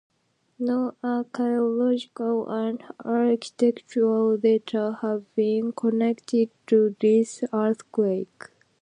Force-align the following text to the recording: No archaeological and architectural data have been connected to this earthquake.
No 0.57 0.95
archaeological 1.03 2.49
and 2.49 2.81
architectural 3.05 4.35
data 4.35 4.97
have 5.03 5.25
been 5.35 5.73
connected 5.73 6.49
to 6.65 6.95
this 6.99 7.43
earthquake. 7.53 8.45